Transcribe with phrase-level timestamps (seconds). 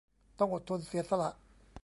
[0.39, 1.31] ต้องอดทนเสียสละ